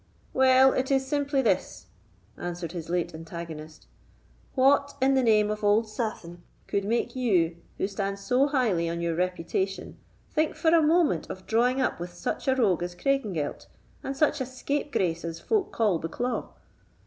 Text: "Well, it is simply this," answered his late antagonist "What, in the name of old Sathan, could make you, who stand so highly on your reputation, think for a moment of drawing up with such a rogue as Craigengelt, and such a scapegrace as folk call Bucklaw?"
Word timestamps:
"Well, 0.33 0.73
it 0.73 0.89
is 0.89 1.05
simply 1.05 1.43
this," 1.43 1.85
answered 2.35 2.71
his 2.71 2.89
late 2.89 3.13
antagonist 3.13 3.85
"What, 4.55 4.95
in 4.99 5.13
the 5.13 5.21
name 5.21 5.51
of 5.51 5.63
old 5.63 5.87
Sathan, 5.87 6.39
could 6.65 6.85
make 6.85 7.15
you, 7.15 7.57
who 7.77 7.85
stand 7.85 8.17
so 8.17 8.47
highly 8.47 8.89
on 8.89 8.99
your 9.01 9.13
reputation, 9.13 9.99
think 10.31 10.55
for 10.55 10.69
a 10.73 10.81
moment 10.81 11.29
of 11.29 11.45
drawing 11.45 11.79
up 11.81 11.99
with 11.99 12.13
such 12.15 12.47
a 12.47 12.55
rogue 12.55 12.81
as 12.81 12.95
Craigengelt, 12.95 13.67
and 14.03 14.17
such 14.17 14.41
a 14.41 14.45
scapegrace 14.47 15.23
as 15.23 15.39
folk 15.39 15.71
call 15.71 15.99
Bucklaw?" 15.99 16.49